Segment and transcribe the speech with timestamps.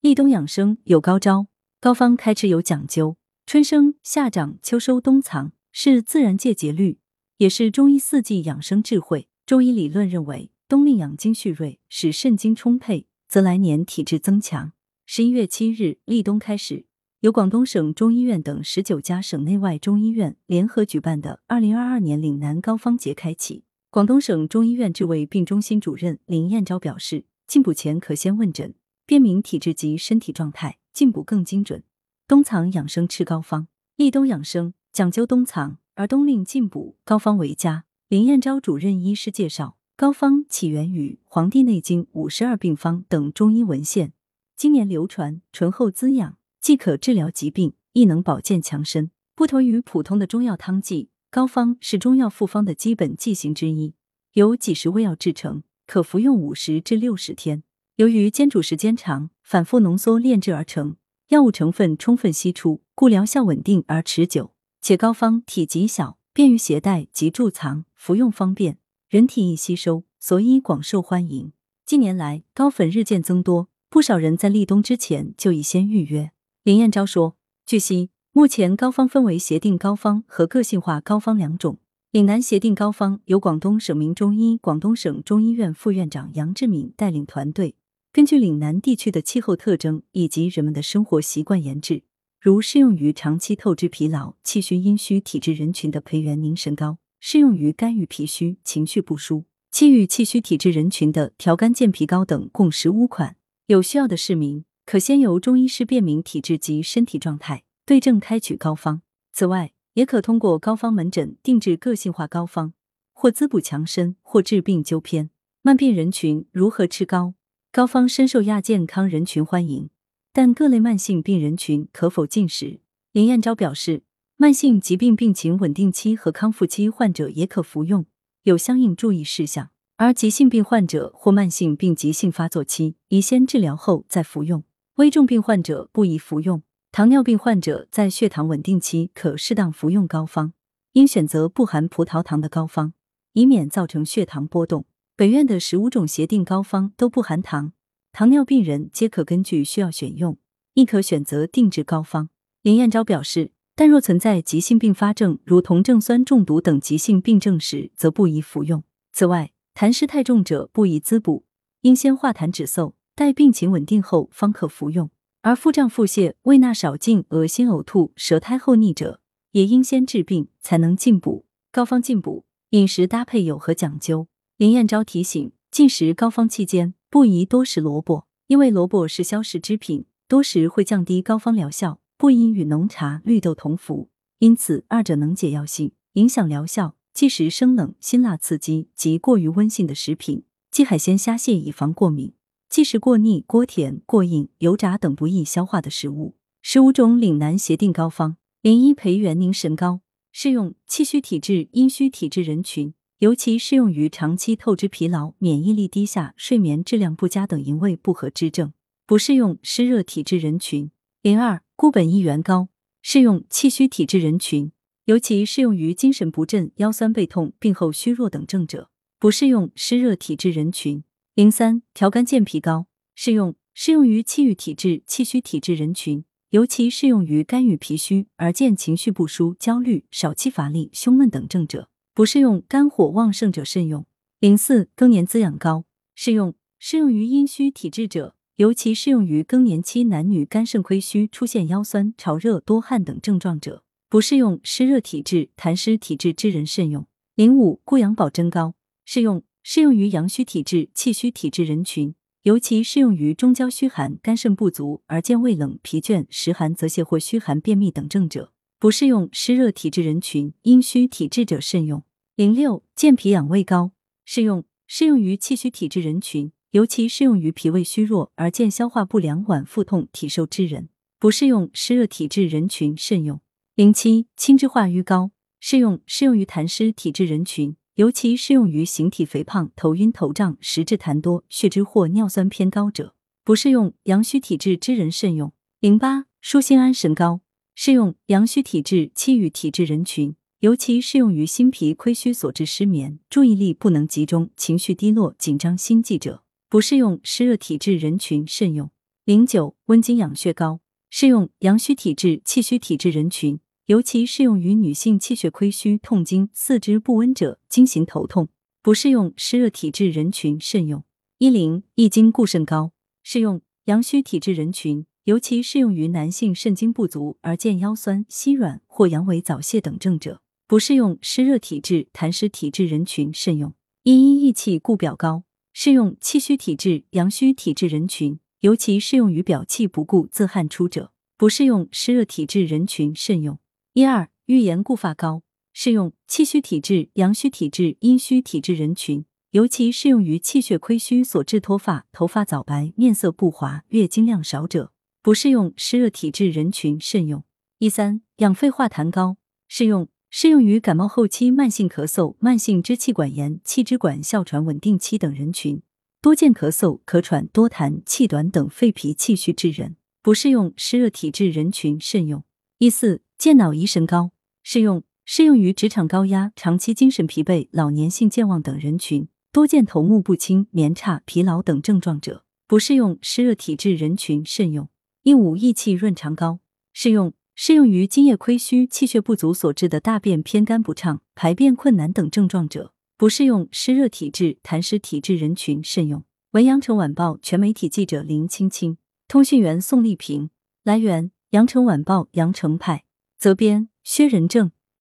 [0.00, 1.48] 立冬养生有高招，
[1.78, 3.18] 膏方开吃有讲究。
[3.44, 6.98] 春生、夏长、秋收、冬藏是自然界节律，
[7.36, 9.28] 也是中医四季养生智慧。
[9.44, 14.72] 中医理论认为，冬令养精蓄锐，使肾精充沛，则来年体质增强。
[15.04, 16.86] 十一月七日，立冬开始，
[17.20, 23.64] 由广东省中医院等十九家省内外中医院联合举办的二零二二年岭南膏方节开启。
[23.90, 28.74] 广东省中医院治胃病中心主任林彦昭表示，进补前可先问诊，
[29.10, 31.82] 辨明体质及身体状态，进补更精准。
[32.28, 33.66] 冬藏养生吃膏方，
[33.96, 37.86] 立冬养生讲究冬藏，而冬令进补，膏方为佳。
[38.06, 44.12] 林彦昭主任医师介绍，膏方起源于《黄帝内经》五十二病方等中医文献，
[44.56, 49.10] 经年流传，醇厚滋养，既可治疗疾病，亦能保健强身。
[49.34, 53.94] 不同于普通的中药汤剂，膏方是中药复方的基本剂型之一，
[54.34, 57.64] 由几十味药制成，可服用五十至六十天。
[57.96, 60.96] 由于煎煮时间长，反复浓缩炼制而成。
[61.28, 64.52] 药物成分充分析出，故疗效稳定而持久。
[64.80, 71.52] 且膏方体积小，便于携带及贮藏，服用方便，人体易吸收，所以广受欢迎。
[71.84, 76.32] 近年来，膏粉日渐增多，不少人在立冬之前就已先预约。
[76.64, 81.78] 林彦昭说：“据悉，目前膏方分为协定膏方和个性化膏方两种。
[82.12, 87.76] 岭南协定膏方由广东省名中医广东省中医院副院长杨志敏带领团队。”
[88.12, 92.02] 根据岭南地区的气候特征以及人们的生活习惯研制，
[92.40, 103.36] 如适用于长期透支疲劳、气虚阴虚体质人群的培元凝神膏，适用于肝郁脾虚、情绪不舒、气郁气虚体质人群的调肝健脾膏等，共十五款。
[103.66, 109.02] 有需要的市民可先由中医师辨明体质及身体状态，对症开取膏方。
[109.32, 112.72] 此外，也可通过膏方门诊定制个性化膏方，
[113.12, 115.30] 或滋补强身，或治病纠偏。
[115.62, 117.34] 慢病人群如何吃膏？
[117.72, 119.90] 膏方深受亚健康人群欢迎，
[120.32, 122.80] 但各类慢性病人群可否进食？
[123.12, 124.02] 林彦昭表示，
[124.36, 128.06] 慢性疾病病情稳定期和康复期患者也可服用，
[128.42, 129.70] 有相应注意事项。
[129.98, 134.62] 而急性病患者或慢性病急性发作期，宜先治疗后再服用；
[134.96, 136.64] 危重病患者不宜服用。
[136.90, 140.54] 糖尿病患者在血糖稳定期可适当服用膏方，
[140.94, 142.94] 应选择不含葡萄糖的膏方，
[143.34, 144.86] 以免造成血糖波动。
[145.20, 147.74] 本院的十五种协定膏方都不含糖，
[148.10, 150.38] 糖尿病人皆可根据需要选用，
[150.72, 152.30] 亦可选择定制膏方。
[152.62, 158.82] 林彦昭表示，但若存在急性并发症，如酮症酸中毒等急性病症时，则不宜服用。
[159.12, 161.44] 此外，痰湿太重者不宜滋补，
[161.82, 165.10] 应先化痰止嗽，待病情稳定后方可服用。
[165.42, 169.20] 而腹胀、腹泻、胃纳少进、恶心、呕吐、舌苔厚腻者，
[169.50, 171.44] 也应先治病，才能进补。
[171.70, 174.26] 膏方进补，饮食搭配有何讲究？
[174.60, 181.98] 林彦昭提醒，进食膏方期间不宜多食萝卜，因为萝卜是消食之品，多食会降低膏方疗效。
[182.18, 186.94] 不宜与浓茶、绿豆同服，因此二者能解药性，影响疗效。
[187.14, 192.34] 忌食生冷、辛辣刺激及过于温性的食品，忌海鲜、虾蟹，以防过敏。
[192.68, 196.34] 忌食过腻、过甜、过硬、油炸等不易消化的食物。
[196.60, 202.92] 十五种岭南协定膏方，零一培元宁神膏，适用气虚体质、阴虚体质人群。
[203.20, 208.72] 尤其适用于长期透支疲劳、免疫力低下、睡眠质量不佳等营卫不和之症，
[209.04, 210.90] 不适用湿热体质人群。
[211.20, 212.70] 零二固本益元膏
[213.02, 214.72] 适用气虚体质人群，
[215.04, 218.88] 尤其适用于精神不振、腰酸背痛、病后虚弱等症者，
[219.18, 221.04] 不适用湿热体质人群。
[221.34, 231.90] 零三调肝健脾膏适用适用于气郁体质、气虚体质人群，尤其适用于肝郁脾虚而见情绪不舒、焦虑、少气乏力、胸闷等症者。
[232.20, 234.04] 不适用肝火旺盛者慎用。
[234.40, 243.84] 零四更年滋养膏适用适用于阴虚体质者，尤其适用于更年期男女肝肾亏虚、出现腰酸、潮热、多汗等症状者。
[244.10, 247.06] 不适用湿热体质、痰湿体质之人慎用。
[247.36, 248.74] 零五固阳保真膏
[249.06, 258.52] 适用适用于阳虚体质、气虚体质人群，尤其适用于中焦虚寒、肝肾不足而见胃冷、疲倦、食寒则泻或虚寒便秘等症者。
[258.78, 262.02] 不适用湿热体质人群、阴虚体质者慎用。
[262.40, 263.92] 零六健脾养胃膏
[264.24, 270.88] 适用适用于气虚体质人群，尤其适用于脾胃虚弱而见消化不良、脘腹痛、体瘦之人。
[271.18, 273.42] 不适用湿热体质人群慎用。
[273.74, 283.14] 零七清脂化瘀膏适用适用于痰湿体质人群，尤其适用于形体肥胖、头晕头胀、食滞痰多、血脂或尿酸偏高者。
[283.44, 285.52] 不适用阳虚体质之人慎用。
[285.80, 287.42] 零八舒心安神膏
[287.74, 290.34] 适用阳虚体质、气郁体质人群。
[290.60, 298.90] 尤其适用于心脾亏虚所致失眠、注意力不能集中、情绪低落、紧张心悸者，不适用湿热体质人群慎用。
[299.24, 308.50] 零九温经养血膏适用阳虚体质、气虚体质人群，尤其适用于女性气血亏虚、痛经、四肢不温者、经行头痛，
[308.82, 311.02] 不适用湿热体质人群慎用。
[311.38, 312.92] 一零益精固肾膏
[313.22, 323.74] 适用阳虚体质人群，尤其适用于男性肾精不足而见腰酸、膝软或阳痿早泄等症者，不适用湿热体质、痰湿体质人群慎用。
[324.04, 328.38] 一一益气固表膏适用气虚体质、阳虚体质人群。
[328.60, 333.58] 尤其适用于表气不固、自汗出者，不适用湿热体质人群慎用。
[333.94, 347.42] 一二玉颜固发膏适用气虚体质、阳虚体质、阴虚体质人群，尤其适用于气血亏虚所致脱发、头发早白、面色不滑、月经量少者，不适用湿热体质人群慎用。
[347.78, 355.82] 一三养肺化痰膏适用适用于感冒后期慢性咳嗽、慢性支气管炎、气支管哮喘稳定期等人群。
[356.22, 362.44] 多见咳嗽、咳喘、多痰、气短等肺脾气虚之人，不适用湿热体质人群慎用。
[362.78, 364.30] 一四健脑益神膏
[364.62, 374.88] 适用适用于职场高压、长期精神疲惫、老年性健忘等人群，多见头目不清、眠差、疲劳等症状者，不适用湿热体质人群慎用。
[375.24, 376.60] 一五益气润肠膏
[376.92, 377.32] 适用
[377.62, 382.94] 适用于津液亏虚、气血不足所致的大便偏干不畅、排便困难等症状者。
[383.18, 386.24] 不适用湿热体质、痰湿体质人群慎用。
[386.52, 388.96] 文阳城晚报全媒体记者林青青，
[389.28, 390.48] 通讯员宋丽萍。
[390.84, 393.04] 来源：阳城晚报阳城派，
[393.36, 394.72] 责编：薛仁正。